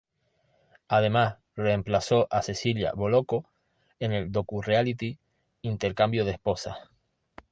[0.87, 3.45] Además, reemplazó a Cecilia Bolocco
[3.99, 5.19] en el docureality
[5.61, 6.79] "Intercambio de esposas".